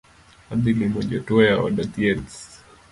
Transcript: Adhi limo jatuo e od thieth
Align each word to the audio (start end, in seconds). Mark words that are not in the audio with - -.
Adhi 0.53 0.71
limo 0.79 0.99
jatuo 1.09 1.41
e 1.51 1.53
od 1.67 1.77
thieth 1.93 2.33